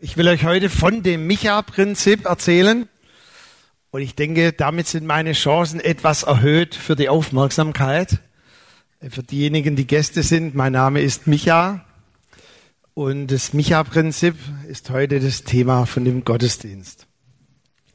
[0.00, 2.88] Ich will euch heute von dem Micha-Prinzip erzählen.
[3.90, 8.20] Und ich denke, damit sind meine Chancen etwas erhöht für die Aufmerksamkeit.
[9.10, 11.84] Für diejenigen, die Gäste sind, mein Name ist Micha.
[12.94, 14.36] Und das Micha-Prinzip
[14.68, 17.08] ist heute das Thema von dem Gottesdienst.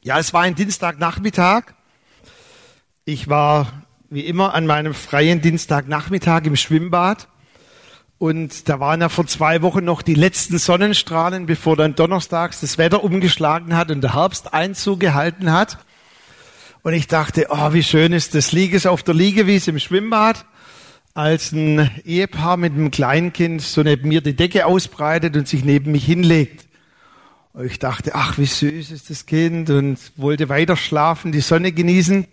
[0.02, 1.72] Ja, es war ein Dienstagnachmittag.
[3.06, 7.28] Ich war wie immer an meinem freien Dienstagnachmittag im Schwimmbad
[8.24, 12.78] und da waren ja vor zwei Wochen noch die letzten Sonnenstrahlen, bevor dann donnerstags das
[12.78, 15.76] Wetter umgeschlagen hat und der Herbst Einzug gehalten hat.
[16.82, 18.52] Und ich dachte, oh, wie schön ist das.
[18.52, 20.46] Liege es auf der Liegewiese im Schwimmbad,
[21.12, 25.92] als ein Ehepaar mit einem Kleinkind so neben mir die Decke ausbreitet und sich neben
[25.92, 26.64] mich hinlegt.
[27.52, 31.72] Und ich dachte, ach, wie süß ist das Kind und wollte weiter schlafen, die Sonne
[31.72, 32.26] genießen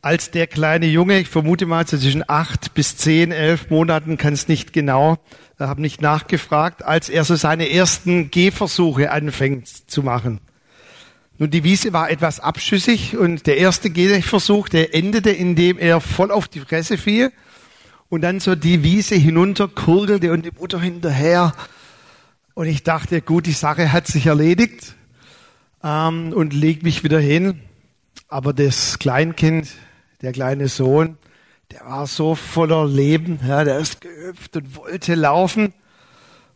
[0.00, 4.48] als der kleine Junge, ich vermute mal zwischen acht bis zehn, elf Monaten, kann es
[4.48, 5.18] nicht genau,
[5.58, 10.40] habe nicht nachgefragt, als er so seine ersten Gehversuche anfängt zu machen.
[11.38, 16.30] Nun, die Wiese war etwas abschüssig und der erste Gehversuch, der endete, indem er voll
[16.30, 17.32] auf die Fresse fiel
[18.08, 21.54] und dann so die Wiese hinunterkurgelte und die Mutter hinterher.
[22.54, 24.94] Und ich dachte, gut, die Sache hat sich erledigt
[25.84, 27.60] ähm, und leg mich wieder hin.
[28.26, 29.68] Aber das Kleinkind,
[30.22, 31.16] der kleine Sohn,
[31.70, 35.74] der war so voller Leben, ja, der ist gehüpft und wollte laufen.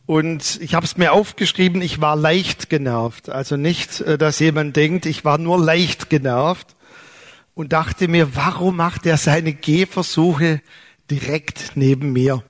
[0.06, 3.28] Und ich habe es mir aufgeschrieben, ich war leicht genervt.
[3.28, 6.74] Also nicht, äh, dass jemand denkt, ich war nur leicht genervt
[7.54, 10.60] und dachte mir, warum macht er seine Gehversuche
[11.10, 12.42] direkt neben mir?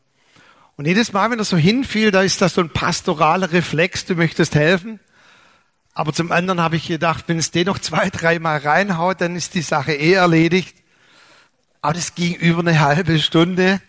[0.77, 4.15] Und jedes Mal, wenn er so hinfiel, da ist das so ein pastoraler Reflex, du
[4.15, 5.01] möchtest helfen.
[5.95, 9.55] Aber zum anderen habe ich gedacht, wenn es den noch zwei, dreimal reinhaut, dann ist
[9.55, 10.82] die Sache eh erledigt.
[11.83, 13.81] Aber das ging über eine halbe Stunde.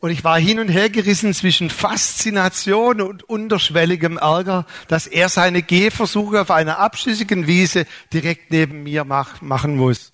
[0.00, 5.62] Und ich war hin und her gerissen zwischen Faszination und unterschwelligem Ärger, dass er seine
[5.62, 10.12] Gehversuche auf einer abschüssigen Wiese direkt neben mir mach, machen muss.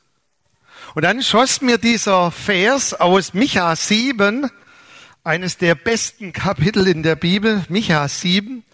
[0.94, 4.50] Und dann schoss mir dieser Vers aus Micha 7,
[5.24, 8.64] eines der besten Kapitel in der Bibel, Micha 7,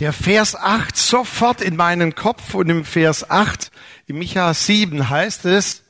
[0.00, 3.70] der Vers 8 sofort in meinen Kopf und im Vers 8,
[4.06, 5.82] im Micha 7 heißt es,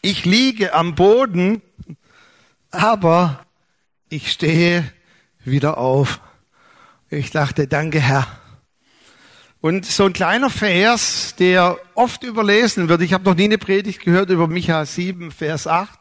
[0.00, 1.62] ich liege am Boden,
[2.70, 3.44] aber
[4.08, 4.90] ich stehe
[5.44, 6.20] wieder auf.
[7.10, 8.26] Ich dachte, danke Herr.
[9.60, 13.02] Und so ein kleiner Vers, der oft überlesen wird.
[13.02, 15.98] Ich habe noch nie eine Predigt gehört über Micha 7, Vers 8.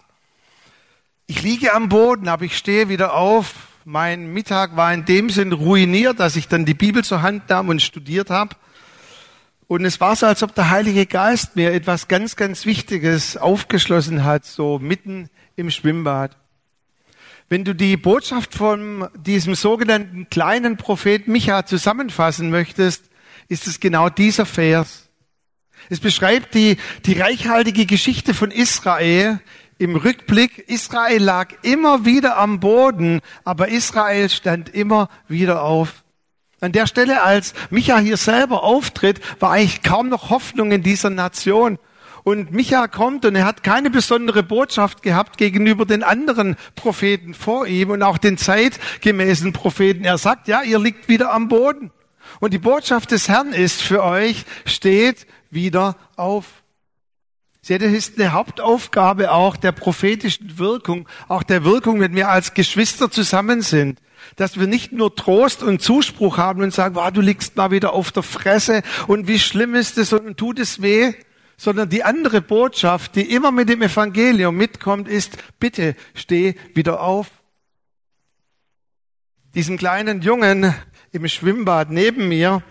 [1.26, 3.56] Ich liege am Boden, aber ich stehe wieder auf.
[3.84, 7.70] Mein Mittag war in dem Sinn ruiniert, dass ich dann die Bibel zur Hand nahm
[7.70, 8.56] und studiert habe.
[9.68, 14.24] Und es war so, als ob der Heilige Geist mir etwas ganz, ganz Wichtiges aufgeschlossen
[14.24, 16.38] hat, so mitten im Schwimmbad.
[17.50, 23.06] Wenn du die Botschaft von diesem sogenannten kleinen Prophet Micha zusammenfassen möchtest,
[23.50, 25.10] ist es genau dieser Vers.
[25.90, 29.40] Es beschreibt die, die reichhaltige Geschichte von Israel
[29.78, 30.60] im Rückblick.
[30.70, 36.04] Israel lag immer wieder am Boden, aber Israel stand immer wieder auf.
[36.60, 41.12] An der Stelle, als Micha hier selber auftritt, war eigentlich kaum noch Hoffnung in dieser
[41.12, 41.78] Nation.
[42.24, 47.68] Und Micha kommt und er hat keine besondere Botschaft gehabt gegenüber den anderen Propheten vor
[47.68, 50.04] ihm und auch den zeitgemäßen Propheten.
[50.04, 51.92] Er sagt, ja, ihr liegt wieder am Boden.
[52.40, 56.46] Und die Botschaft des Herrn ist für euch, steht wieder auf.
[57.68, 62.54] Seht ihr, ist eine Hauptaufgabe auch der prophetischen Wirkung, auch der Wirkung, wenn wir als
[62.54, 64.00] Geschwister zusammen sind
[64.36, 67.94] dass wir nicht nur Trost und Zuspruch haben und sagen, wow, du liegst mal wieder
[67.94, 71.14] auf der Fresse und wie schlimm ist es und tut es weh,
[71.56, 77.28] sondern die andere Botschaft, die immer mit dem Evangelium mitkommt, ist, bitte steh wieder auf.
[79.56, 80.74] Diesen kleinen Jungen
[81.12, 82.64] im Schwimmbad neben mir,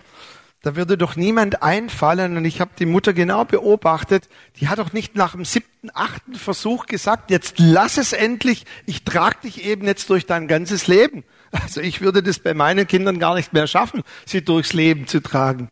[0.61, 4.27] da würde doch niemand einfallen und ich habe die Mutter genau beobachtet,
[4.59, 9.03] die hat doch nicht nach dem siebten, achten Versuch gesagt, jetzt lass es endlich, ich
[9.03, 11.23] trag dich eben jetzt durch dein ganzes Leben.
[11.51, 15.21] Also ich würde das bei meinen Kindern gar nicht mehr schaffen, sie durchs Leben zu
[15.21, 15.69] tragen.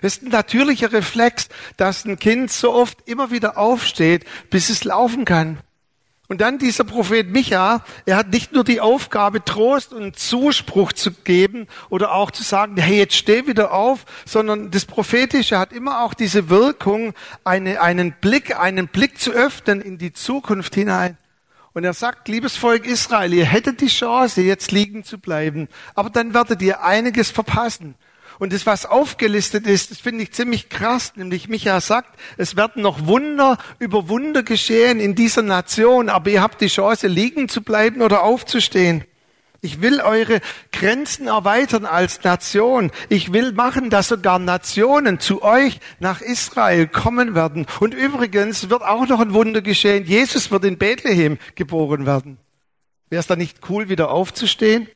[0.00, 4.84] Es ist ein natürlicher Reflex, dass ein Kind so oft immer wieder aufsteht, bis es
[4.84, 5.58] laufen kann.
[6.32, 11.10] Und dann dieser Prophet Micha, er hat nicht nur die Aufgabe, Trost und Zuspruch zu
[11.10, 16.00] geben oder auch zu sagen, hey, jetzt steh wieder auf, sondern das Prophetische hat immer
[16.00, 17.12] auch diese Wirkung,
[17.44, 21.18] eine, einen Blick, einen Blick zu öffnen in die Zukunft hinein.
[21.74, 26.08] Und er sagt, liebes Volk Israel, ihr hättet die Chance, jetzt liegen zu bleiben, aber
[26.08, 27.94] dann werdet ihr einiges verpassen.
[28.42, 32.82] Und das, was aufgelistet ist, das finde ich ziemlich krass, nämlich Micha sagt, es werden
[32.82, 37.62] noch Wunder über Wunder geschehen in dieser Nation, aber ihr habt die Chance, liegen zu
[37.62, 39.04] bleiben oder aufzustehen.
[39.60, 40.40] Ich will eure
[40.72, 42.90] Grenzen erweitern als Nation.
[43.08, 47.66] Ich will machen, dass sogar Nationen zu euch nach Israel kommen werden.
[47.78, 50.04] Und übrigens wird auch noch ein Wunder geschehen.
[50.04, 52.38] Jesus wird in Bethlehem geboren werden.
[53.08, 54.88] Wäre es da nicht cool, wieder aufzustehen?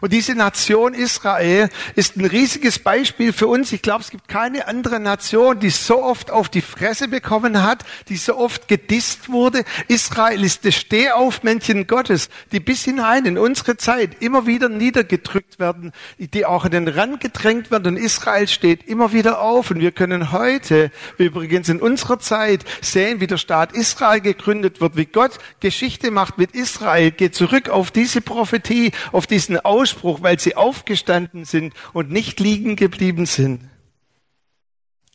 [0.00, 3.72] Und diese Nation Israel ist ein riesiges Beispiel für uns.
[3.72, 7.84] Ich glaube, es gibt keine andere Nation, die so oft auf die Fresse bekommen hat,
[8.08, 9.64] die so oft gedisst wurde.
[9.88, 15.92] Israel ist das Stehaufmännchen Gottes, die bis hinein in unsere Zeit immer wieder niedergedrückt werden,
[16.18, 17.96] die auch in den Rand gedrängt werden.
[17.96, 19.70] Und Israel steht immer wieder auf.
[19.70, 24.96] Und wir können heute, übrigens in unserer Zeit, sehen, wie der Staat Israel gegründet wird,
[24.96, 30.40] wie Gott Geschichte macht mit Israel, geht zurück auf diese Prophetie, auf diesen Ausspruch, weil
[30.40, 33.68] sie aufgestanden sind und nicht liegen geblieben sind.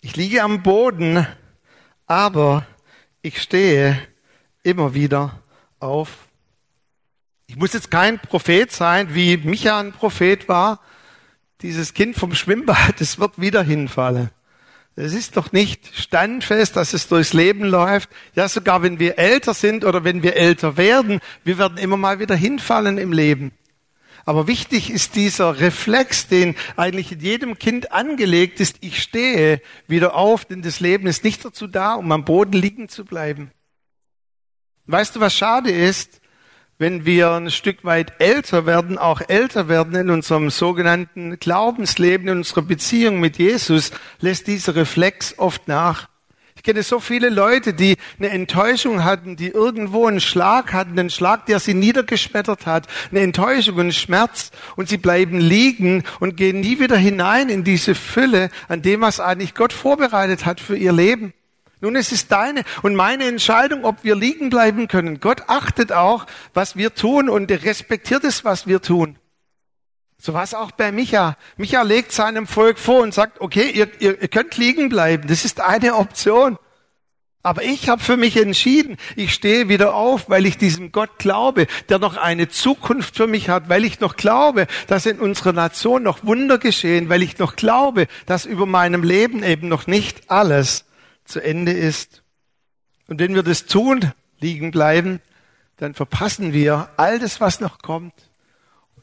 [0.02, 1.28] Ich liege am Boden,
[2.06, 2.66] aber
[3.22, 4.00] ich stehe
[4.62, 5.42] immer wieder
[5.80, 6.10] auf.
[7.48, 10.80] Ich muss jetzt kein Prophet sein, wie Micha ein Prophet war.
[11.62, 14.30] Dieses Kind vom Schwimmbad, es wird wieder hinfallen.
[14.96, 18.10] Es ist doch nicht standfest, dass es durchs Leben läuft.
[18.36, 22.20] Ja, sogar wenn wir älter sind oder wenn wir älter werden, wir werden immer mal
[22.20, 23.52] wieder hinfallen im Leben.
[24.26, 28.78] Aber wichtig ist dieser Reflex, den eigentlich in jedem Kind angelegt ist.
[28.80, 32.88] Ich stehe wieder auf, denn das Leben ist nicht dazu da, um am Boden liegen
[32.88, 33.52] zu bleiben.
[34.86, 36.22] Weißt du, was schade ist?
[36.78, 42.38] Wenn wir ein Stück weit älter werden, auch älter werden in unserem sogenannten Glaubensleben, in
[42.38, 46.10] unserer Beziehung mit Jesus, lässt dieser Reflex oft nach.
[46.64, 51.10] Ich kenne so viele Leute, die eine Enttäuschung hatten, die irgendwo einen Schlag hatten, einen
[51.10, 56.62] Schlag, der sie niedergeschmettert hat, eine Enttäuschung, einen Schmerz und sie bleiben liegen und gehen
[56.62, 60.94] nie wieder hinein in diese Fülle an dem, was eigentlich Gott vorbereitet hat für ihr
[60.94, 61.34] Leben.
[61.82, 65.20] Nun, es ist deine und meine Entscheidung, ob wir liegen bleiben können.
[65.20, 69.18] Gott achtet auch, was wir tun und respektiert es, was wir tun.
[70.26, 71.36] So war es auch bei Micha.
[71.58, 75.44] Micha legt seinem Volk vor und sagt, okay, ihr, ihr, ihr könnt liegen bleiben, das
[75.44, 76.58] ist eine Option.
[77.42, 81.68] Aber ich habe für mich entschieden, ich stehe wieder auf, weil ich diesem Gott glaube,
[81.90, 86.04] der noch eine Zukunft für mich hat, weil ich noch glaube, dass in unserer Nation
[86.04, 90.86] noch Wunder geschehen, weil ich noch glaube, dass über meinem Leben eben noch nicht alles
[91.26, 92.24] zu Ende ist.
[93.10, 95.20] Und wenn wir das tun, liegen bleiben,
[95.76, 98.14] dann verpassen wir all das, was noch kommt.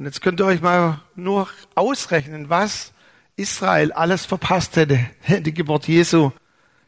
[0.00, 2.94] Und jetzt könnt ihr euch mal nur ausrechnen, was
[3.36, 4.98] Israel alles verpasst hätte,
[5.42, 6.30] die Geburt Jesu.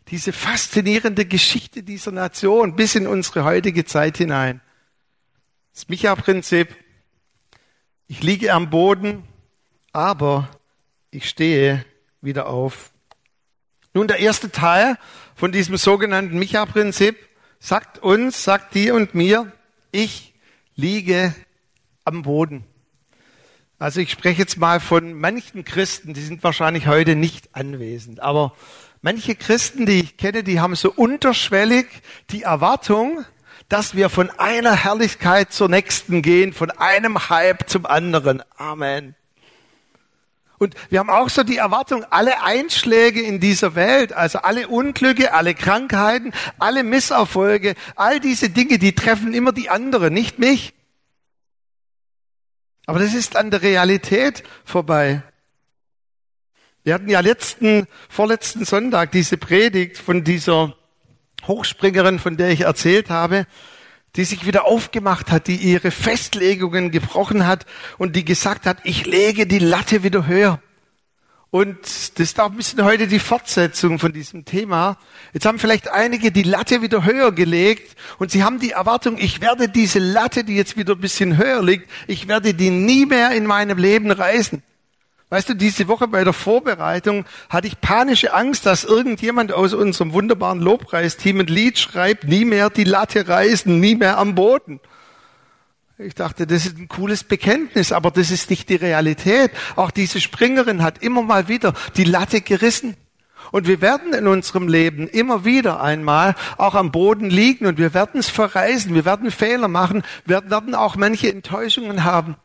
[0.08, 4.62] Diese faszinierende Geschichte dieser Nation bis in unsere heutige Zeit hinein.
[5.74, 6.74] Das Micha-Prinzip.
[8.06, 9.24] Ich liege am Boden,
[9.92, 10.48] aber
[11.10, 11.84] ich stehe
[12.22, 12.92] wieder auf.
[13.92, 14.96] Nun, der erste Teil
[15.34, 17.18] von diesem sogenannten Micha-Prinzip
[17.60, 19.52] sagt uns, sagt dir und mir,
[19.90, 20.32] ich
[20.76, 21.34] liege
[22.06, 22.64] am Boden.
[23.82, 28.54] Also ich spreche jetzt mal von manchen Christen, die sind wahrscheinlich heute nicht anwesend, aber
[29.00, 31.88] manche Christen, die ich kenne, die haben so unterschwellig
[32.30, 33.24] die Erwartung,
[33.68, 38.40] dass wir von einer Herrlichkeit zur nächsten gehen, von einem Hype zum anderen.
[38.56, 39.16] Amen.
[40.58, 45.34] Und wir haben auch so die Erwartung, alle Einschläge in dieser Welt, also alle Unglücke,
[45.34, 50.72] alle Krankheiten, alle Misserfolge, all diese Dinge, die treffen immer die anderen, nicht mich.
[52.92, 55.22] Aber das ist an der Realität vorbei.
[56.84, 60.76] Wir hatten ja letzten, vorletzten Sonntag diese Predigt von dieser
[61.46, 63.46] Hochspringerin, von der ich erzählt habe,
[64.14, 67.64] die sich wieder aufgemacht hat, die ihre Festlegungen gebrochen hat
[67.96, 70.60] und die gesagt hat, ich lege die Latte wieder höher.
[71.52, 74.96] Und das ist auch ein bisschen heute die Fortsetzung von diesem Thema.
[75.34, 79.42] Jetzt haben vielleicht einige die Latte wieder höher gelegt und sie haben die Erwartung, ich
[79.42, 83.32] werde diese Latte, die jetzt wieder ein bisschen höher liegt, ich werde die nie mehr
[83.32, 84.62] in meinem Leben reißen.
[85.28, 90.14] Weißt du, diese Woche bei der Vorbereitung hatte ich panische Angst, dass irgendjemand aus unserem
[90.14, 94.80] wunderbaren Lobpreisteam ein Lied schreibt, nie mehr die Latte reißen, nie mehr am Boden.
[96.04, 99.52] Ich dachte, das ist ein cooles Bekenntnis, aber das ist nicht die Realität.
[99.76, 102.96] Auch diese Springerin hat immer mal wieder die Latte gerissen.
[103.52, 107.94] Und wir werden in unserem Leben immer wieder einmal auch am Boden liegen und wir
[107.94, 112.36] werden es verreisen, wir werden Fehler machen, wir werden auch manche Enttäuschungen haben.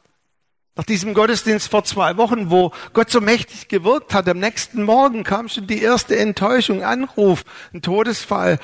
[0.76, 5.24] Nach diesem Gottesdienst vor zwei Wochen, wo Gott so mächtig gewirkt hat, am nächsten Morgen
[5.24, 8.60] kam schon die erste Enttäuschung, Anruf, ein Todesfall,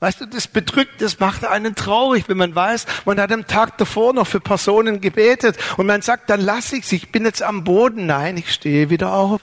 [0.00, 3.76] Weißt du, das bedrückt, das macht einen traurig, wenn man weiß, man hat am Tag
[3.76, 7.64] davor noch für Personen gebetet und man sagt, dann lass ich's, ich bin jetzt am
[7.64, 8.06] Boden.
[8.06, 9.42] Nein, ich stehe wieder auf.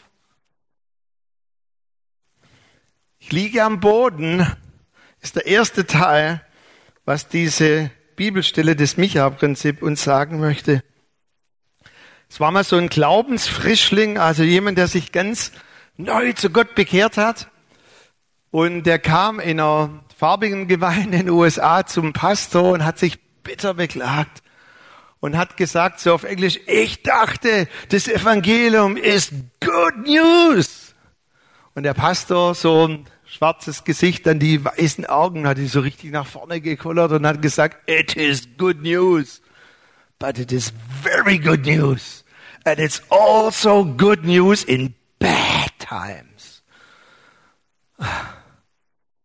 [3.20, 4.48] Ich liege am Boden,
[5.22, 6.42] ist der erste Teil,
[7.06, 10.84] was diese Bibelstelle des Micha-Prinzip uns sagen möchte.
[12.30, 15.52] Es war mal so ein Glaubensfrischling, also jemand, der sich ganz
[15.98, 17.52] neu zu Gott bekehrt hat.
[18.50, 23.20] Und der kam in einer farbigen Gemeinde in den USA zum Pastor und hat sich
[23.44, 24.42] bitter beklagt
[25.20, 30.96] und hat gesagt, so auf Englisch, ich dachte, das Evangelium ist good news.
[31.76, 36.12] Und der Pastor, so ein schwarzes Gesicht, dann die weißen Augen, hat die so richtig
[36.12, 39.40] nach vorne gekollert und hat gesagt, it is good news,
[40.18, 42.26] but it is very good news.
[42.66, 46.64] And it's also good news in bad times.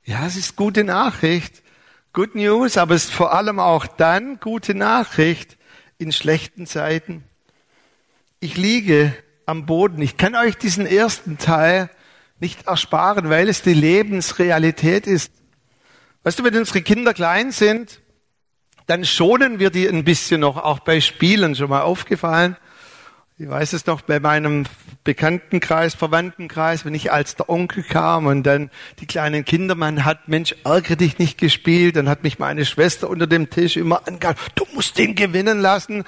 [0.04, 1.62] Ja, es ist gute Nachricht.
[2.12, 5.56] Good News, aber es ist vor allem auch dann gute Nachricht
[5.96, 7.22] in schlechten Zeiten.
[8.40, 9.14] Ich liege
[9.46, 10.02] am Boden.
[10.02, 11.88] Ich kann euch diesen ersten Teil
[12.40, 15.32] nicht ersparen, weil es die Lebensrealität ist.
[16.24, 18.00] Weißt du, wenn unsere Kinder klein sind,
[18.86, 22.56] dann schonen wir die ein bisschen noch, auch bei Spielen schon mal aufgefallen.
[23.38, 24.64] Ich weiß es noch bei meinem
[25.04, 30.28] Bekanntenkreis, Verwandtenkreis, wenn ich als der Onkel kam und dann die kleinen Kinder, man hat,
[30.28, 34.40] Mensch, ärgere dich nicht gespielt, dann hat mich meine Schwester unter dem Tisch immer angehalten,
[34.54, 36.04] du musst den gewinnen lassen.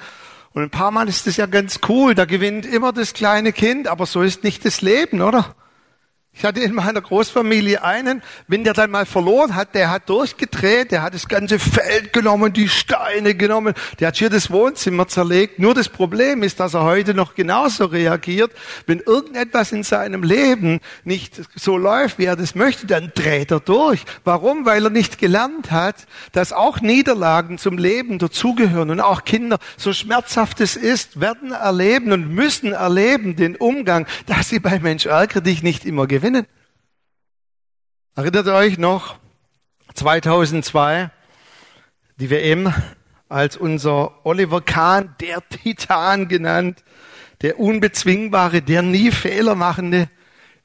[0.53, 3.89] Und ein paar Mal ist das ja ganz cool, da gewinnt immer das kleine Kind,
[3.89, 5.53] aber so ist nicht das Leben, oder?
[6.37, 10.91] Ich hatte in meiner Großfamilie einen, wenn der dann mal verloren hat, der hat durchgedreht,
[10.91, 15.59] der hat das ganze Feld genommen, die Steine genommen, der hat hier das Wohnzimmer zerlegt.
[15.59, 18.51] Nur das Problem ist, dass er heute noch genauso reagiert.
[18.85, 23.61] Wenn irgendetwas in seinem Leben nicht so läuft, wie er das möchte, dann dreht er
[23.61, 24.03] durch.
[24.25, 24.65] Warum?
[24.65, 29.93] Weil er nicht gelernt hat, dass auch Niederlagen zum Leben dazugehören und auch Kinder, so
[29.93, 35.41] schmerzhaft es ist, werden erleben und müssen erleben den Umgang, dass sie bei Mensch ärgere
[35.41, 36.47] dich nicht immer gewinnen gewinnen.
[38.15, 39.19] Erinnert euch noch
[39.93, 41.11] 2002
[42.17, 42.73] die WM,
[43.29, 46.83] als unser Oliver Kahn, der Titan genannt,
[47.41, 50.09] der Unbezwingbare, der nie Fehler machende,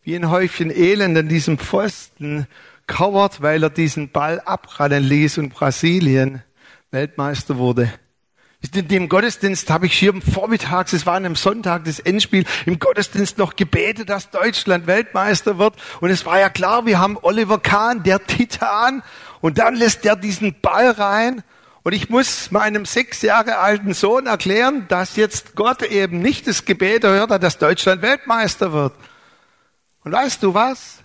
[0.02, 2.46] wie ein Häufchen Elend an diesem Pfosten
[2.86, 6.42] kauert, weil er diesen Ball abprallen ließ und Brasilien
[6.90, 7.92] Weltmeister wurde.
[8.74, 12.78] In dem Gottesdienst habe ich hier vormittags, es war an einem Sonntag das Endspiel, im
[12.78, 15.74] Gottesdienst noch gebetet, dass Deutschland Weltmeister wird.
[16.00, 19.02] Und es war ja klar, wir haben Oliver Kahn, der Titan.
[19.40, 21.42] Und dann lässt er diesen Ball rein.
[21.82, 26.66] Und ich muss meinem sechs Jahre alten Sohn erklären, dass jetzt Gott eben nicht das
[26.66, 28.92] Gebet erhört hat, dass Deutschland Weltmeister wird.
[30.04, 30.98] Und weißt du was?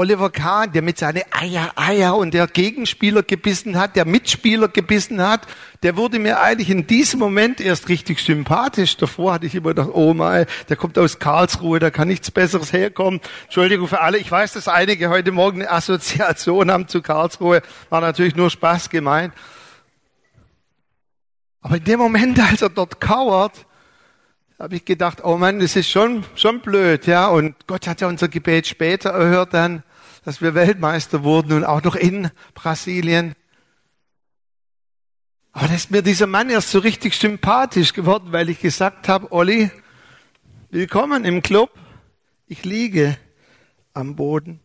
[0.00, 5.20] Oliver Kahn, der mit seinen Eier, Eier und der Gegenspieler gebissen hat, der Mitspieler gebissen
[5.20, 5.46] hat,
[5.82, 8.96] der wurde mir eigentlich in diesem Moment erst richtig sympathisch.
[8.96, 12.72] Davor hatte ich immer gedacht, oh mein, der kommt aus Karlsruhe, da kann nichts Besseres
[12.72, 13.20] herkommen.
[13.44, 18.00] Entschuldigung für alle, ich weiß, dass einige heute Morgen eine Assoziation haben zu Karlsruhe, war
[18.00, 19.34] natürlich nur Spaß gemeint.
[21.60, 23.66] Aber in dem Moment, als er dort kauert,
[24.58, 27.28] habe ich gedacht, oh Mann, das ist schon, schon blöd, ja.
[27.28, 29.82] Und Gott hat ja unser Gebet später erhört dann
[30.24, 33.34] dass wir Weltmeister wurden und auch noch in Brasilien.
[35.52, 39.32] Aber da ist mir dieser Mann erst so richtig sympathisch geworden, weil ich gesagt habe,
[39.32, 39.70] Olli,
[40.70, 41.70] willkommen im Club.
[42.46, 43.16] Ich liege
[43.94, 44.60] am Boden.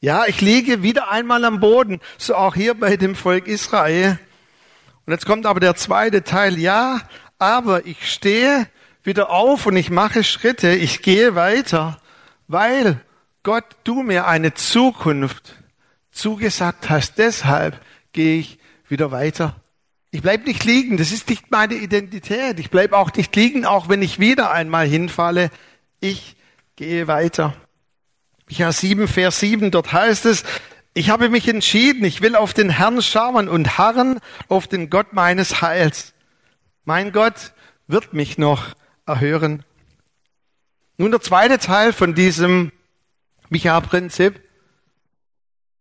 [0.00, 4.18] Ja, ich liege wieder einmal am Boden, so auch hier bei dem Volk Israel.
[5.06, 6.58] Und jetzt kommt aber der zweite Teil.
[6.58, 7.00] Ja,
[7.38, 8.66] aber ich stehe
[9.04, 11.98] wieder auf und ich mache Schritte, ich gehe weiter,
[12.48, 13.00] weil
[13.44, 15.56] Gott, du mir eine Zukunft
[16.12, 17.80] zugesagt hast, deshalb
[18.12, 18.58] gehe ich
[18.88, 19.56] wieder weiter.
[20.12, 22.60] Ich bleib nicht liegen, das ist nicht meine Identität.
[22.60, 25.50] Ich bleib auch nicht liegen, auch wenn ich wieder einmal hinfalle.
[25.98, 26.36] Ich
[26.76, 27.54] gehe weiter.
[28.48, 30.44] Micha 7, Vers 7, dort heißt es,
[30.94, 35.14] ich habe mich entschieden, ich will auf den Herrn schauen und harren auf den Gott
[35.14, 36.12] meines Heils.
[36.84, 37.54] Mein Gott
[37.88, 38.66] wird mich noch
[39.06, 39.64] erhören.
[40.96, 42.70] Nun der zweite Teil von diesem
[43.52, 44.40] Micha-Prinzip.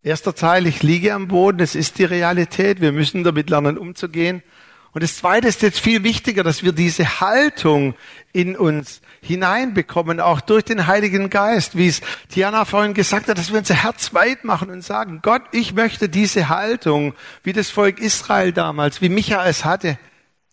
[0.04, 4.44] Erster Teil, ich liege am Boden, es ist die Realität, wir müssen damit lernen umzugehen.
[4.92, 7.96] Und das Zweite ist jetzt viel wichtiger, dass wir diese Haltung
[8.34, 12.01] in uns hineinbekommen, auch durch den Heiligen Geist, wie es
[12.36, 16.10] Diana vorhin gesagt hat, dass wir unser Herz weit machen und sagen, Gott, ich möchte
[16.10, 17.13] diese Haltung,
[17.44, 19.98] wie das Volk Israel damals, wie Micha es hatte.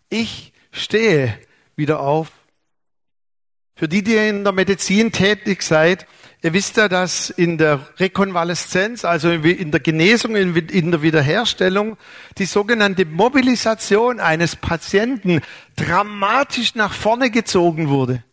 [0.07, 1.37] Ich stehe
[1.75, 2.31] wieder auf.
[3.75, 6.05] Für die, die in der Medizin tätig seid,
[6.41, 11.97] Ihr wisst ja, dass in der Rekonvaleszenz, also in der Genesung, in der Wiederherstellung,
[12.37, 15.41] die sogenannte Mobilisation eines Patienten
[15.75, 18.23] dramatisch nach vorne gezogen wurde.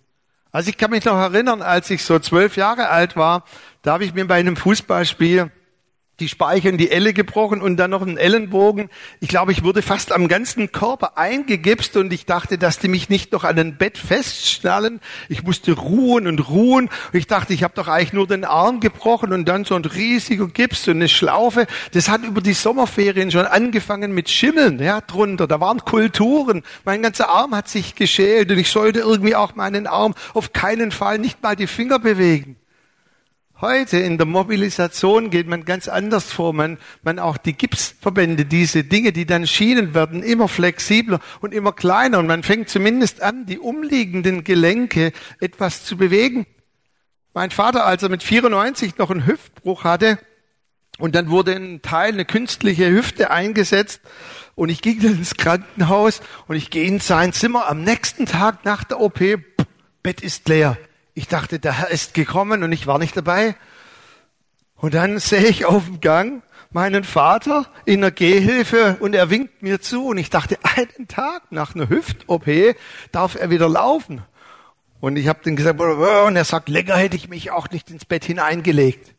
[0.53, 3.45] Also ich kann mich noch erinnern, als ich so zwölf Jahre alt war,
[3.83, 5.51] da habe ich mir bei einem Fußballspiel
[6.21, 8.89] die Speiche und die Elle gebrochen und dann noch einen Ellenbogen.
[9.21, 13.11] Ich glaube, ich wurde fast am ganzen Körper eingegipst und ich dachte, dass die mich
[13.11, 15.01] nicht noch an ein Bett festschnallen.
[15.29, 16.89] Ich musste ruhen und ruhen.
[17.13, 20.49] Ich dachte, ich habe doch eigentlich nur den Arm gebrochen und dann so ein riesiger
[20.49, 21.67] Gips und eine Schlaufe.
[21.93, 25.47] Das hat über die Sommerferien schon angefangen mit Schimmeln, ja, drunter.
[25.47, 26.63] Da waren Kulturen.
[26.87, 30.93] Mein ganzer Arm hat sich geschält und ich sollte irgendwie auch meinen Arm auf keinen
[30.93, 32.57] Fall nicht mal die Finger bewegen.
[33.59, 36.53] Heute in der Mobilisation geht man ganz anders vor.
[36.53, 41.73] Man, man auch die Gipsverbände, diese Dinge, die dann schienen, werden immer flexibler und immer
[41.73, 42.19] kleiner.
[42.19, 46.45] Und man fängt zumindest an, die umliegenden Gelenke etwas zu bewegen.
[47.33, 50.19] Mein Vater, als er mit 94 noch einen Hüftbruch hatte,
[50.99, 54.03] und dann wurde ein Teil, eine künstliche Hüfte eingesetzt,
[54.55, 58.67] und ich ging dann ins Krankenhaus und ich gehe in sein Zimmer am nächsten Tag
[58.67, 59.21] nach der OP,
[60.03, 60.77] Bett ist leer.
[61.17, 63.57] Ich dachte, der Herr ist gekommen und ich war nicht dabei.
[64.75, 69.63] Und dann sehe ich auf dem Gang meinen Vater in der Gehhilfe und er winkt
[69.63, 72.77] mir zu und ich dachte, einen Tag nach einer Hüft-OP
[73.13, 74.23] darf er wieder laufen.
[75.01, 78.05] Und ich habe dann gesagt, und er sagt, länger hätte ich mich auch nicht ins
[78.05, 79.15] Bett hineingelegt.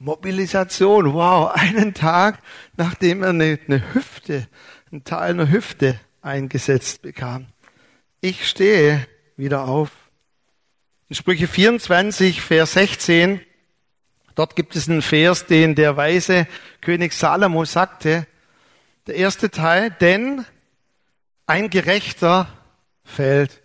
[0.00, 2.40] Mobilisation, wow, einen Tag
[2.76, 4.48] nachdem er eine, eine Hüfte,
[4.90, 7.46] einen Teil einer Hüfte eingesetzt bekam.
[8.20, 9.06] Ich stehe
[9.36, 10.03] wieder auf.
[11.08, 13.40] In Sprüche 24, Vers 16,
[14.34, 16.46] dort gibt es einen Vers, den der weise
[16.80, 18.26] König Salomo sagte.
[19.06, 20.46] Der erste Teil, denn
[21.44, 22.48] ein Gerechter
[23.04, 23.60] fällt.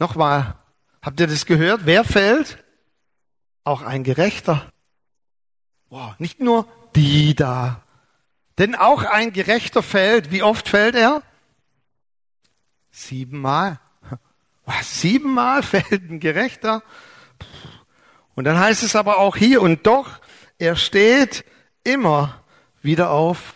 [0.00, 0.56] Nochmal,
[1.00, 1.86] habt ihr das gehört?
[1.86, 2.58] Wer fällt?
[3.62, 4.68] Auch ein Gerechter.
[5.90, 7.84] Wow, nicht nur die da.
[8.58, 10.32] Denn auch ein Gerechter fällt.
[10.32, 11.22] Wie oft fällt er?
[12.90, 13.78] Siebenmal.
[14.64, 16.82] Was, siebenmal fällt ein Gerechter?
[18.34, 20.20] Und dann heißt es aber auch hier, und doch,
[20.58, 21.44] er steht
[21.84, 22.42] immer
[22.82, 23.54] wieder auf.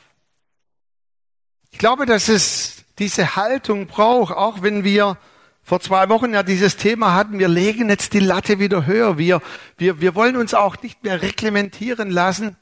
[1.70, 5.18] Ich glaube, dass es diese Haltung braucht, auch wenn wir
[5.62, 9.18] vor zwei Wochen ja dieses Thema hatten, wir legen jetzt die Latte wieder höher.
[9.18, 9.42] Wir,
[9.76, 12.56] wir, wir wollen uns auch nicht mehr reglementieren lassen.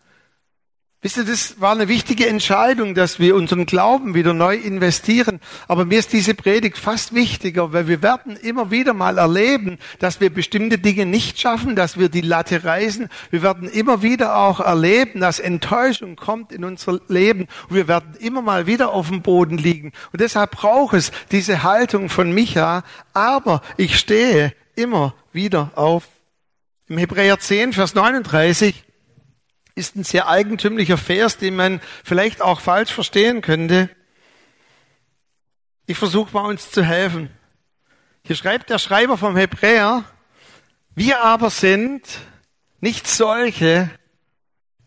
[1.04, 5.38] Wisst ihr, das war eine wichtige Entscheidung, dass wir unseren Glauben wieder neu investieren.
[5.68, 10.22] Aber mir ist diese Predigt fast wichtiger, weil wir werden immer wieder mal erleben, dass
[10.22, 13.10] wir bestimmte Dinge nicht schaffen, dass wir die Latte reißen.
[13.30, 17.48] Wir werden immer wieder auch erleben, dass Enttäuschung kommt in unser Leben.
[17.68, 19.92] Und wir werden immer mal wieder auf dem Boden liegen.
[20.10, 22.82] Und deshalb braucht es diese Haltung von Micha.
[23.12, 26.04] Aber ich stehe immer wieder auf.
[26.88, 28.84] Im Hebräer 10, Vers 39
[29.74, 33.90] ist ein sehr eigentümlicher Vers, den man vielleicht auch falsch verstehen könnte.
[35.86, 37.30] Ich versuche mal uns zu helfen.
[38.22, 40.04] Hier schreibt der Schreiber vom Hebräer,
[40.94, 42.02] wir aber sind
[42.80, 43.90] nicht solche,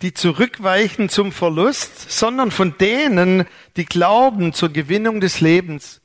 [0.02, 3.46] die zurückweichen zum Verlust, sondern von denen,
[3.76, 6.02] die glauben zur Gewinnung des Lebens.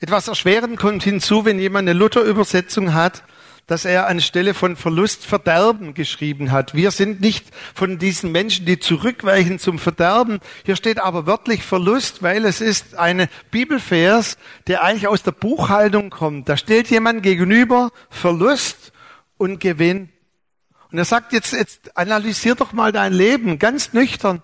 [0.00, 3.22] Etwas erschwerend kommt hinzu, wenn jemand eine Luther-Übersetzung hat,
[3.66, 6.74] dass er anstelle von Verlust Verderben geschrieben hat.
[6.74, 10.38] Wir sind nicht von diesen Menschen, die zurückweichen zum Verderben.
[10.64, 16.10] Hier steht aber wörtlich Verlust, weil es ist eine Bibelvers, der eigentlich aus der Buchhaltung
[16.10, 16.48] kommt.
[16.48, 18.92] Da stellt jemand gegenüber Verlust
[19.36, 20.10] und Gewinn.
[20.92, 24.42] Und er sagt jetzt, jetzt analysier doch mal dein Leben ganz nüchtern.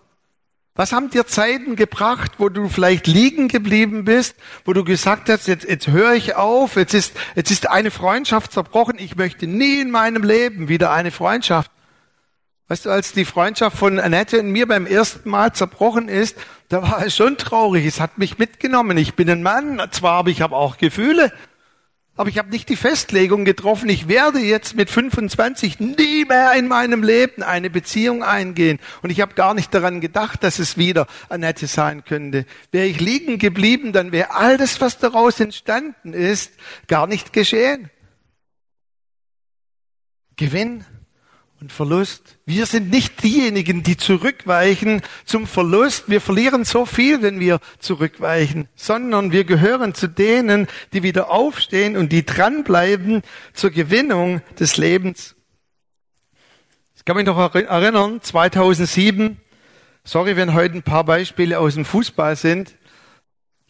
[0.75, 5.47] Was haben dir Zeiten gebracht, wo du vielleicht liegen geblieben bist, wo du gesagt hast,
[5.47, 9.81] jetzt, jetzt höre ich auf, jetzt ist, jetzt ist eine Freundschaft zerbrochen, ich möchte nie
[9.81, 11.71] in meinem Leben wieder eine Freundschaft.
[12.69, 16.39] Weißt du, als die Freundschaft von Annette und mir beim ersten Mal zerbrochen ist,
[16.71, 17.85] da war es schon traurig.
[17.85, 18.97] Es hat mich mitgenommen.
[18.97, 21.35] Ich bin ein Mann, zwar, aber ich habe auch Gefühle.
[22.15, 26.69] Aber ich habe nicht die Festlegung getroffen, ich werde jetzt mit 25 nie mehr in
[26.69, 28.81] meinem Leben eine Beziehung eingehen.
[29.03, 32.45] Und ich habe gar nicht daran gedacht, dass es wieder Annette sein könnte.
[32.71, 36.53] Wäre ich liegen geblieben, dann wäre all das, was daraus entstanden ist,
[36.87, 37.91] gar nicht geschehen.
[40.37, 40.85] Gewinn
[41.63, 42.39] und Verlust.
[42.45, 46.09] Wir sind nicht diejenigen, die zurückweichen zum Verlust.
[46.09, 51.97] Wir verlieren so viel, wenn wir zurückweichen, sondern wir gehören zu denen, die wieder aufstehen
[51.97, 53.23] und die dranbleiben
[53.55, 55.37] zur Gewinnung des Lebens.
[56.97, 59.41] Ich kann mich noch erinnern, 2007,
[60.03, 62.75] sorry, wenn heute ein paar Beispiele aus dem Fußball sind.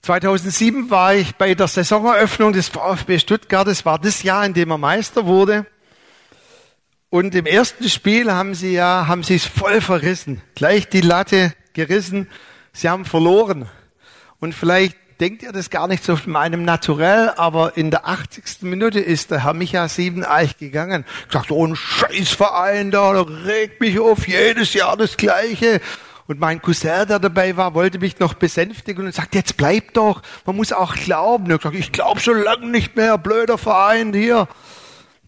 [0.00, 3.68] 2007 war ich bei der Saisoneröffnung des VfB Stuttgart.
[3.68, 5.66] Es war das Jahr, in dem er Meister wurde.
[7.12, 10.40] Und im ersten Spiel haben sie ja, haben sie es voll verrissen.
[10.54, 12.26] Gleich die Latte gerissen.
[12.72, 13.68] Sie haben verloren.
[14.40, 18.62] Und vielleicht denkt ihr das gar nicht so von meinem Naturell, aber in der 80.
[18.62, 21.04] Minute ist der Herr Micha Siebeneich gegangen.
[21.30, 25.82] Sagt, so ein Scheißverein da, der regt mich auf, jedes Jahr das Gleiche.
[26.28, 30.22] Und mein Cousin, der dabei war, wollte mich noch besänftigen und sagt, jetzt bleib doch,
[30.46, 31.52] man muss auch glauben.
[31.52, 34.48] Und ich sag, ich glaube schon lange nicht mehr, blöder Verein hier.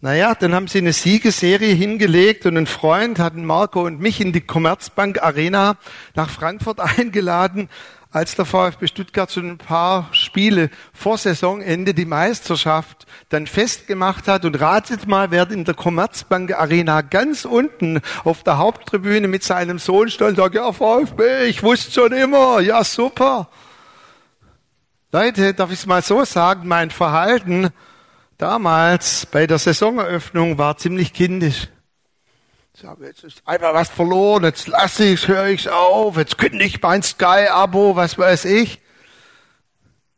[0.01, 4.33] Naja, dann haben sie eine Siegeserie hingelegt und ein Freund hat Marco und mich in
[4.33, 5.77] die Commerzbank Arena
[6.15, 7.69] nach Frankfurt eingeladen,
[8.11, 14.43] als der VfB Stuttgart schon ein paar Spiele vor Saisonende die Meisterschaft dann festgemacht hat.
[14.43, 19.79] Und ratet mal, wer in der Commerzbank Arena ganz unten auf der Haupttribüne mit seinem
[19.79, 23.49] Sohn stand und sagt, ja VfB, ich wusste schon immer, ja super.
[25.13, 27.69] Leute, darf ich es mal so sagen, mein Verhalten
[28.37, 31.67] damals bei der Saisoneröffnung war ziemlich kindisch.
[32.73, 36.65] Ich sage, jetzt ist einmal was verloren, jetzt lasse ich's, höre ich's auf, jetzt kündige
[36.65, 38.81] ich mein Sky-Abo, was weiß ich.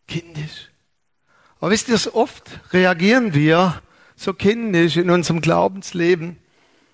[0.07, 0.69] Kindisch.
[1.59, 3.81] Aber wisst ihr, so oft reagieren wir
[4.15, 6.37] so kindisch in unserem Glaubensleben.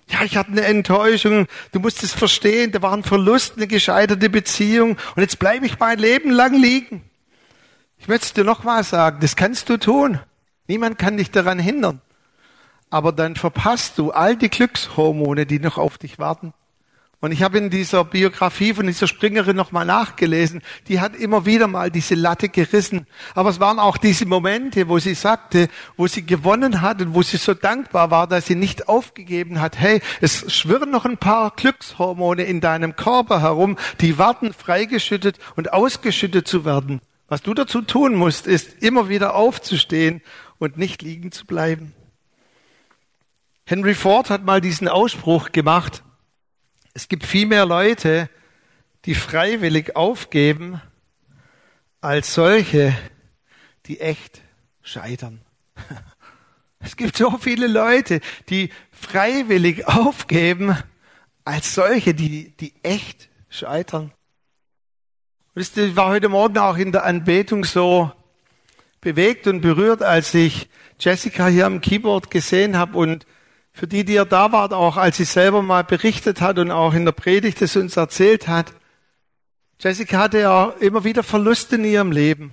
[0.08, 4.28] Ja, ich hatte eine Enttäuschung, du musst es verstehen, da war ein Verlust, eine gescheiterte
[4.28, 7.02] Beziehung und jetzt bleibe ich mein Leben lang liegen.
[7.96, 10.20] Ich möchte dir noch mal sagen, das kannst du tun.
[10.66, 12.00] Niemand kann dich daran hindern.
[12.90, 16.54] Aber dann verpasst du all die Glückshormone, die noch auf dich warten.
[17.24, 21.68] Und ich habe in dieser Biografie von dieser Springerin nochmal nachgelesen, die hat immer wieder
[21.68, 23.06] mal diese Latte gerissen.
[23.34, 27.22] Aber es waren auch diese Momente, wo sie sagte, wo sie gewonnen hat und wo
[27.22, 29.78] sie so dankbar war, dass sie nicht aufgegeben hat.
[29.78, 35.72] Hey, es schwirren noch ein paar Glückshormone in deinem Körper herum, die warten, freigeschüttet und
[35.72, 37.00] ausgeschüttet zu werden.
[37.28, 40.20] Was du dazu tun musst, ist immer wieder aufzustehen
[40.58, 41.94] und nicht liegen zu bleiben.
[43.66, 46.02] Henry Ford hat mal diesen Ausspruch gemacht,
[46.92, 48.28] es gibt viel mehr Leute,
[49.04, 50.80] die freiwillig aufgeben,
[52.00, 52.96] als solche,
[53.86, 54.42] die echt
[54.82, 55.40] scheitern.
[56.80, 60.76] Es gibt so viele Leute, die freiwillig aufgeben,
[61.42, 64.12] als solche, die, die echt scheitern.
[65.54, 68.12] Ihr, ich war heute Morgen auch in der Anbetung so
[69.04, 73.26] bewegt und berührt, als ich Jessica hier am Keyboard gesehen habe und
[73.72, 76.94] für die, die ihr da wart, auch als sie selber mal berichtet hat und auch
[76.94, 78.72] in der Predigt es uns erzählt hat.
[79.78, 82.52] Jessica hatte ja immer wieder Verluste in ihrem Leben.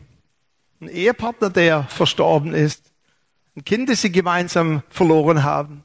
[0.82, 2.92] Ein Ehepartner, der verstorben ist.
[3.56, 5.84] Ein Kind, das sie gemeinsam verloren haben.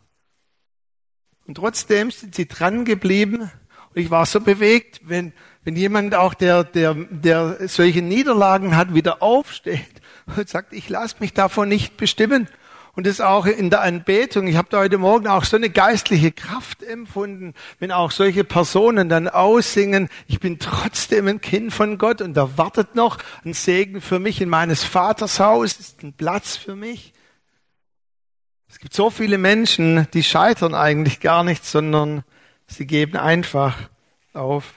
[1.46, 3.42] Und trotzdem sind sie dran geblieben.
[3.42, 5.32] Und ich war so bewegt, wenn,
[5.64, 9.95] wenn jemand auch, der, der, der solche Niederlagen hat, wieder aufsteht
[10.34, 12.48] und sagt, ich lasse mich davon nicht bestimmen.
[12.94, 14.46] Und das auch in der Anbetung.
[14.46, 19.10] Ich habe da heute Morgen auch so eine geistliche Kraft empfunden, wenn auch solche Personen
[19.10, 24.00] dann aussingen, ich bin trotzdem ein Kind von Gott und da wartet noch ein Segen
[24.00, 27.12] für mich in meines Vaters Haus, ist ein Platz für mich.
[28.70, 32.24] Es gibt so viele Menschen, die scheitern eigentlich gar nicht, sondern
[32.66, 33.76] sie geben einfach
[34.32, 34.72] auf.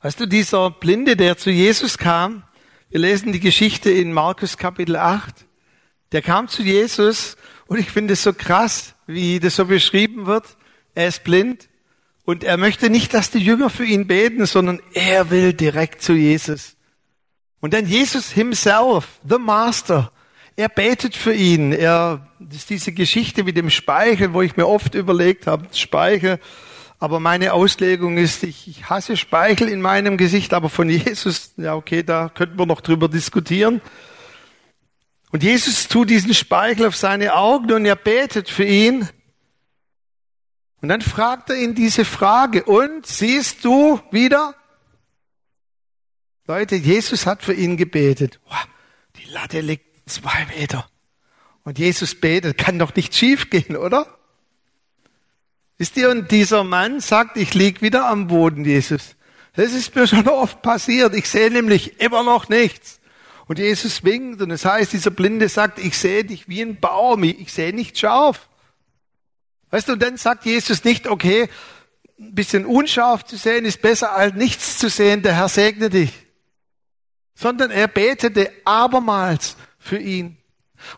[0.00, 2.44] Weißt du, dieser Blinde, der zu Jesus kam,
[2.90, 5.46] wir lesen die Geschichte in Markus Kapitel 8.
[6.10, 7.36] Der kam zu Jesus
[7.68, 10.56] und ich finde es so krass, wie das so beschrieben wird.
[10.96, 11.68] Er ist blind
[12.24, 16.14] und er möchte nicht, dass die Jünger für ihn beten, sondern er will direkt zu
[16.14, 16.74] Jesus.
[17.60, 20.10] Und dann Jesus himself, the Master,
[20.56, 21.72] er betet für ihn.
[21.72, 26.40] Er, das ist diese Geschichte mit dem Speichel, wo ich mir oft überlegt habe, Speichel,
[27.00, 31.74] aber meine Auslegung ist, ich, ich hasse Speichel in meinem Gesicht, aber von Jesus, ja
[31.74, 33.80] okay, da könnten wir noch drüber diskutieren.
[35.32, 39.08] Und Jesus tut diesen Speichel auf seine Augen und er betet für ihn.
[40.82, 44.54] Und dann fragt er ihn diese Frage, und siehst du wieder?
[46.46, 48.40] Leute, Jesus hat für ihn gebetet.
[49.16, 50.86] Die Latte liegt zwei Meter.
[51.64, 54.19] Und Jesus betet, kann doch nicht schief gehen, oder?
[55.80, 59.16] Wisst ihr, und dieser Mann sagt, ich lieg wieder am Boden, Jesus.
[59.54, 61.14] Das ist mir schon oft passiert.
[61.14, 63.00] Ich sehe nämlich immer noch nichts.
[63.46, 66.78] Und Jesus winkt und es das heißt, dieser Blinde sagt, ich sehe dich wie ein
[66.78, 68.50] Baum, ich sehe nicht scharf.
[69.70, 71.48] Weißt du, und dann sagt Jesus nicht, okay,
[72.18, 76.12] ein bisschen unscharf zu sehen ist besser als nichts zu sehen, der Herr segne dich.
[77.34, 80.36] Sondern er betete abermals für ihn.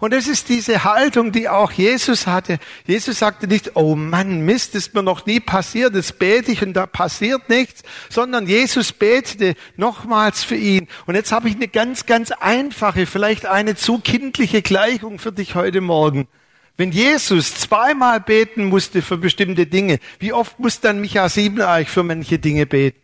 [0.00, 2.58] Und es ist diese Haltung, die auch Jesus hatte.
[2.86, 6.72] Jesus sagte nicht, oh Mann, Mist, ist mir noch nie passiert, jetzt bete ich und
[6.74, 10.88] da passiert nichts, sondern Jesus betete nochmals für ihn.
[11.06, 15.54] Und jetzt habe ich eine ganz, ganz einfache, vielleicht eine zu kindliche Gleichung für dich
[15.54, 16.28] heute Morgen.
[16.76, 22.02] Wenn Jesus zweimal beten musste für bestimmte Dinge, wie oft muss dann Micha Siebeneich für
[22.02, 22.98] manche Dinge beten?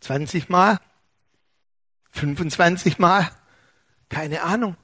[0.00, 0.78] 20 Mal?
[2.10, 3.30] 25 Mal?
[4.08, 4.76] Keine Ahnung.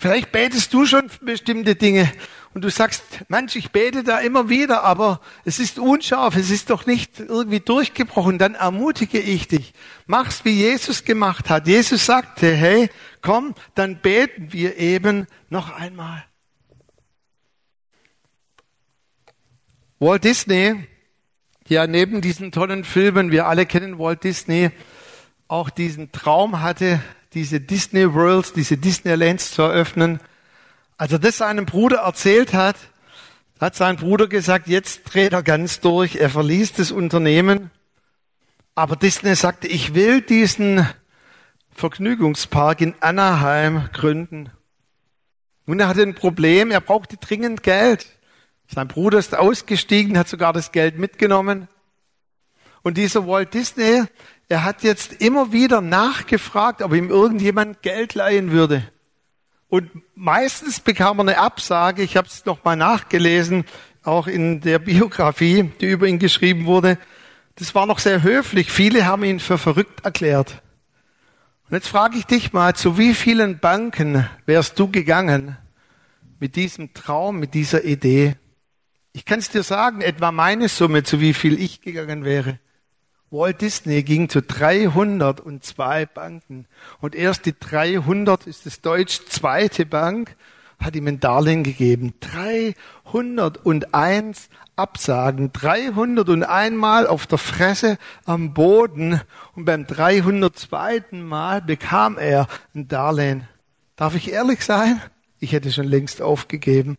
[0.00, 2.10] Vielleicht betest du schon bestimmte Dinge
[2.54, 6.70] und du sagst, Mensch, ich bete da immer wieder, aber es ist unscharf, es ist
[6.70, 8.38] doch nicht irgendwie durchgebrochen.
[8.38, 9.74] Dann ermutige ich dich.
[10.06, 11.66] Mach's, wie Jesus gemacht hat.
[11.66, 12.88] Jesus sagte, hey,
[13.20, 16.24] komm, dann beten wir eben noch einmal.
[19.98, 20.88] Walt Disney,
[21.68, 24.70] ja neben diesen tollen Filmen, wir alle kennen Walt Disney,
[25.46, 27.00] auch diesen Traum hatte,
[27.34, 30.20] diese Disney Worlds, diese Disneylands zu eröffnen.
[30.96, 32.76] Als er das seinem Bruder erzählt hat,
[33.60, 36.16] hat sein Bruder gesagt, jetzt dreht er ganz durch.
[36.16, 37.70] Er verließ das Unternehmen.
[38.74, 40.86] Aber Disney sagte, ich will diesen
[41.72, 44.50] Vergnügungspark in Anaheim gründen.
[45.66, 48.06] Nun, er hatte ein Problem, er brauchte dringend Geld.
[48.66, 51.68] Sein Bruder ist ausgestiegen, hat sogar das Geld mitgenommen.
[52.82, 54.04] Und dieser Walt Disney,
[54.50, 58.82] er hat jetzt immer wieder nachgefragt, ob ihm irgendjemand Geld leihen würde.
[59.68, 62.02] Und meistens bekam er eine Absage.
[62.02, 63.64] Ich habe es nochmal nachgelesen,
[64.02, 66.98] auch in der Biografie, die über ihn geschrieben wurde.
[67.54, 68.72] Das war noch sehr höflich.
[68.72, 70.62] Viele haben ihn für verrückt erklärt.
[71.68, 75.58] Und jetzt frage ich dich mal, zu wie vielen Banken wärst du gegangen
[76.40, 78.34] mit diesem Traum, mit dieser Idee?
[79.12, 82.58] Ich kann es dir sagen, etwa meine Summe, zu wie viel ich gegangen wäre.
[83.32, 86.66] Walt Disney ging zu 302 Banken.
[87.00, 90.34] Und erst die 300 ist das deutsch zweite Bank,
[90.80, 92.12] hat ihm ein Darlehen gegeben.
[93.04, 99.20] 301 Absagen, 301 Mal auf der Fresse am Boden
[99.54, 101.04] und beim 302.
[101.12, 103.46] Mal bekam er ein Darlehen.
[103.94, 105.00] Darf ich ehrlich sein?
[105.38, 106.98] Ich hätte schon längst aufgegeben.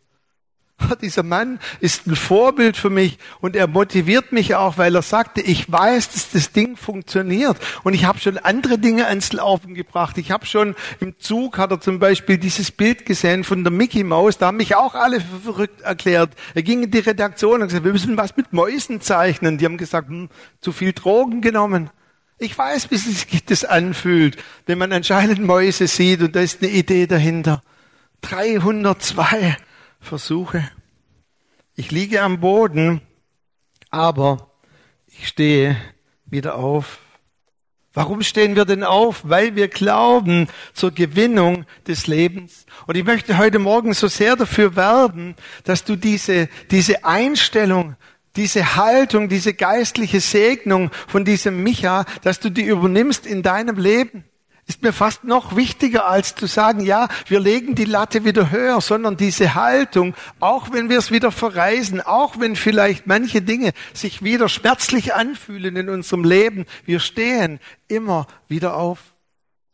[1.01, 5.41] Dieser Mann ist ein Vorbild für mich und er motiviert mich auch, weil er sagte,
[5.41, 10.17] ich weiß, dass das Ding funktioniert und ich habe schon andere Dinge ans Laufen gebracht.
[10.17, 14.03] Ich habe schon im Zug, hat er zum Beispiel dieses Bild gesehen von der Mickey
[14.03, 16.31] Maus, da haben mich auch alle für verrückt erklärt.
[16.53, 19.57] Er ging in die Redaktion und gesagt, wir müssen was mit Mäusen zeichnen.
[19.57, 20.29] Die haben gesagt, hm,
[20.61, 21.89] zu viel Drogen genommen.
[22.37, 26.71] Ich weiß, wie sich das anfühlt, wenn man anscheinend Mäuse sieht und da ist eine
[26.71, 27.61] Idee dahinter.
[28.21, 29.57] 302
[30.01, 30.69] Versuche.
[31.75, 33.01] Ich liege am Boden,
[33.89, 34.51] aber
[35.07, 35.77] ich stehe
[36.25, 36.99] wieder auf.
[37.93, 39.21] Warum stehen wir denn auf?
[39.23, 42.65] Weil wir glauben zur Gewinnung des Lebens.
[42.87, 45.35] Und ich möchte heute Morgen so sehr dafür werben,
[45.65, 47.95] dass du diese, diese Einstellung,
[48.35, 54.23] diese Haltung, diese geistliche Segnung von diesem Micha, dass du die übernimmst in deinem Leben
[54.67, 58.79] ist mir fast noch wichtiger, als zu sagen, ja, wir legen die Latte wieder höher,
[58.79, 64.23] sondern diese Haltung, auch wenn wir es wieder verreisen, auch wenn vielleicht manche Dinge sich
[64.23, 68.99] wieder schmerzlich anfühlen in unserem Leben, wir stehen immer wieder auf.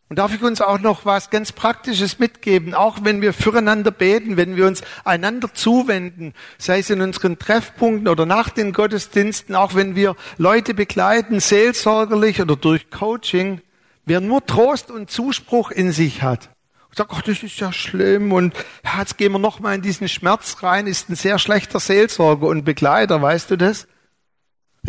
[0.09, 4.37] Und darf ich uns auch noch was ganz Praktisches mitgeben, auch wenn wir füreinander beten,
[4.37, 9.75] wenn wir uns einander zuwenden, sei es in unseren Treffpunkten oder nach den Gottesdiensten, auch
[9.75, 13.59] wenn wir Leute begleiten, seelsorgerlich oder durch Coaching,
[14.07, 16.49] Wer nur Trost und Zuspruch in sich hat,
[16.87, 18.55] und sagt, ach, das ist ja schlimm und
[18.97, 22.63] jetzt gehen wir noch mal in diesen Schmerz rein, ist ein sehr schlechter Seelsorger und
[22.63, 23.85] Begleiter, weißt du das?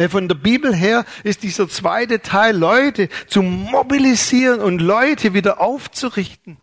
[0.09, 6.59] Von der Bibel her ist dieser zweite Teil, Leute zu mobilisieren und Leute wieder aufzurichten.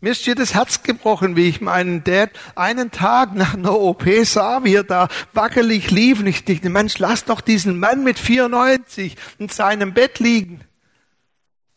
[0.00, 4.04] Mir ist hier das Herz gebrochen, wie ich meinen Dad einen Tag nach einer OP
[4.22, 6.20] sah, wie er da wackelig lief.
[6.20, 10.60] Und ich dachte, Mensch, lass doch diesen Mann mit 94 in seinem Bett liegen.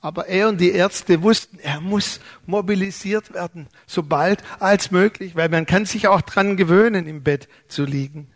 [0.02, 5.50] Aber er und die Ärzte wussten, er muss mobilisiert werden, so bald als möglich, weil
[5.50, 8.32] man kann sich auch dran gewöhnen, im Bett zu liegen.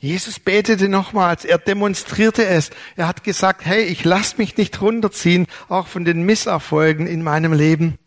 [0.00, 2.70] Jesus betete nochmals, er demonstrierte es.
[2.96, 7.52] Er hat gesagt, hey, ich lass mich nicht runterziehen, auch von den Misserfolgen in meinem
[7.52, 7.98] Leben.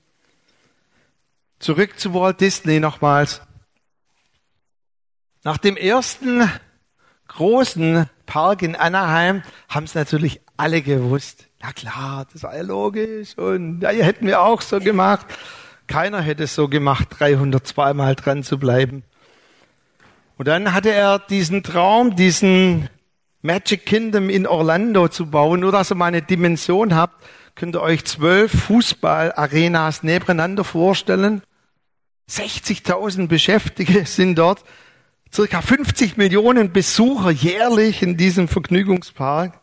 [1.60, 3.42] Zurück zu Walt Disney nochmals.
[5.44, 6.50] Nach dem ersten
[7.28, 11.48] großen Park in Anaheim haben es natürlich alle gewusst.
[11.62, 13.38] Na klar, das war ja logisch.
[13.38, 15.28] Und ja, hätten wir auch so gemacht.
[15.88, 19.04] Keiner hätte es so gemacht, 302 Mal dran zu bleiben.
[20.38, 22.90] Und dann hatte er diesen Traum, diesen
[23.44, 25.60] Magic Kingdom in Orlando zu bauen.
[25.60, 31.44] Nur dass ihr mal eine Dimension habt, könnt ihr euch zwölf Fußballarenas nebeneinander vorstellen.
[32.30, 34.64] 60.000 Beschäftigte sind dort.
[35.32, 39.61] Circa 50 Millionen Besucher jährlich in diesem Vergnügungspark.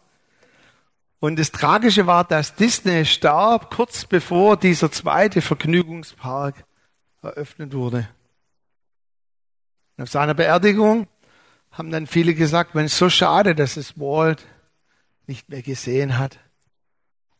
[1.20, 6.64] Und das Tragische war, dass Disney starb kurz bevor dieser zweite Vergnügungspark
[7.22, 8.08] eröffnet wurde.
[9.96, 11.08] Und auf seiner Beerdigung
[11.72, 14.46] haben dann viele gesagt, ist so schade, dass es Walt
[15.26, 16.38] nicht mehr gesehen hat.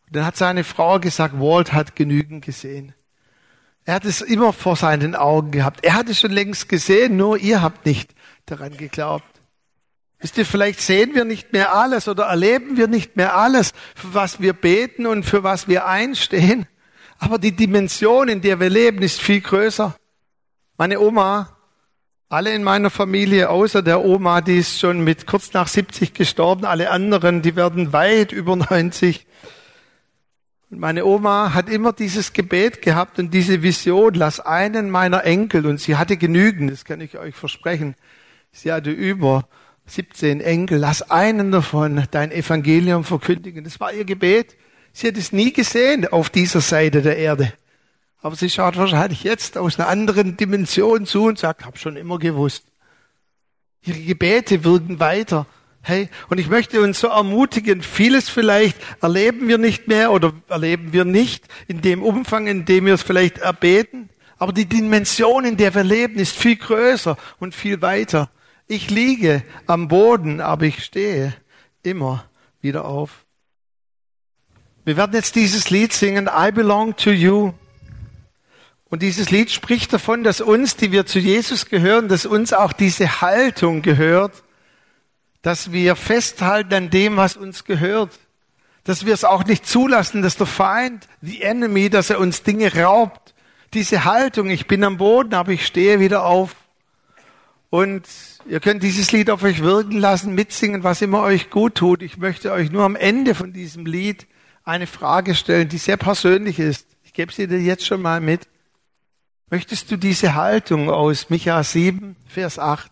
[0.06, 2.94] Und dann hat seine Frau gesagt, Walt hat genügend gesehen.
[3.84, 5.84] Er hat es immer vor seinen Augen gehabt.
[5.84, 8.14] Er hat es schon längst gesehen, nur ihr habt nicht
[8.44, 9.37] daran geglaubt.
[10.20, 14.14] Wisst ihr, vielleicht sehen wir nicht mehr alles oder erleben wir nicht mehr alles, für
[14.14, 16.66] was wir beten und für was wir einstehen.
[17.18, 19.94] Aber die Dimension, in der wir leben, ist viel größer.
[20.76, 21.56] Meine Oma,
[22.28, 26.64] alle in meiner Familie, außer der Oma, die ist schon mit kurz nach 70 gestorben,
[26.64, 29.24] alle anderen, die werden weit über 90.
[30.70, 35.64] Und meine Oma hat immer dieses Gebet gehabt und diese Vision, lass einen meiner Enkel,
[35.64, 37.94] und sie hatte genügend, das kann ich euch versprechen,
[38.52, 39.48] sie hatte über
[39.88, 43.64] 17 Enkel, lass einen davon dein Evangelium verkündigen.
[43.64, 44.56] Das war ihr Gebet.
[44.92, 47.52] Sie hat es nie gesehen auf dieser Seite der Erde.
[48.20, 52.18] Aber sie schaut wahrscheinlich jetzt aus einer anderen Dimension zu und sagt, hab schon immer
[52.18, 52.64] gewusst.
[53.82, 55.46] Ihre Gebete wirken weiter.
[55.82, 60.92] Hey, und ich möchte uns so ermutigen, vieles vielleicht erleben wir nicht mehr oder erleben
[60.92, 64.10] wir nicht in dem Umfang, in dem wir es vielleicht erbeten.
[64.36, 68.28] Aber die Dimension, in der wir leben, ist viel größer und viel weiter.
[68.70, 71.34] Ich liege am Boden, aber ich stehe
[71.82, 72.26] immer
[72.60, 73.24] wieder auf.
[74.84, 77.54] Wir werden jetzt dieses Lied singen, I belong to you.
[78.90, 82.74] Und dieses Lied spricht davon, dass uns, die wir zu Jesus gehören, dass uns auch
[82.74, 84.44] diese Haltung gehört,
[85.40, 88.18] dass wir festhalten an dem, was uns gehört.
[88.84, 92.74] Dass wir es auch nicht zulassen, dass der Feind, the enemy, dass er uns Dinge
[92.74, 93.34] raubt.
[93.72, 96.54] Diese Haltung, ich bin am Boden, aber ich stehe wieder auf.
[97.70, 98.08] Und
[98.48, 102.02] ihr könnt dieses Lied auf euch wirken lassen, mitsingen, was immer euch gut tut.
[102.02, 104.26] Ich möchte euch nur am Ende von diesem Lied
[104.64, 106.86] eine Frage stellen, die sehr persönlich ist.
[107.02, 108.48] Ich gebe sie dir jetzt schon mal mit.
[109.50, 112.90] Möchtest du diese Haltung aus Micha 7, Vers 8?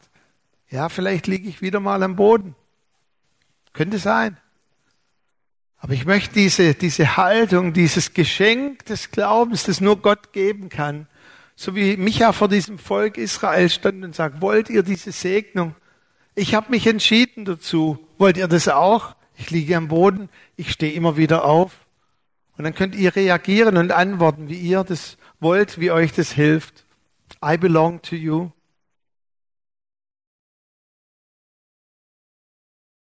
[0.71, 2.55] Ja, vielleicht liege ich wieder mal am Boden.
[3.73, 4.37] Könnte sein.
[5.79, 11.07] Aber ich möchte diese, diese Haltung, dieses Geschenk des Glaubens, das nur Gott geben kann,
[11.57, 15.75] so wie Micha vor diesem Volk Israel stand und sagt, wollt ihr diese Segnung?
[16.35, 17.99] Ich habe mich entschieden dazu.
[18.19, 19.17] Wollt ihr das auch?
[19.39, 21.73] Ich liege am Boden, ich stehe immer wieder auf.
[22.57, 26.85] Und dann könnt ihr reagieren und antworten, wie ihr das wollt, wie euch das hilft.
[27.45, 28.51] I belong to you.